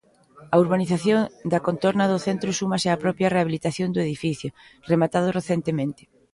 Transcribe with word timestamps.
A 0.53 0.55
urbanización 0.63 1.19
da 1.51 1.63
contorna 1.67 2.05
do 2.11 2.21
centro 2.27 2.49
súmase 2.59 2.87
á 2.93 2.97
propia 3.03 3.31
rehabilitación 3.35 3.87
do 3.91 4.01
edificio, 4.07 4.49
rematado 4.91 5.29
recentemente. 5.39 6.01